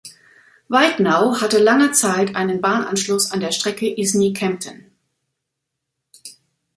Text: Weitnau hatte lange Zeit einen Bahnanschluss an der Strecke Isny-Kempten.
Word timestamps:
Weitnau 0.67 1.39
hatte 1.41 1.59
lange 1.59 1.91
Zeit 1.91 2.35
einen 2.35 2.59
Bahnanschluss 2.59 3.29
an 3.31 3.39
der 3.39 3.51
Strecke 3.51 3.85
Isny-Kempten. 3.87 4.91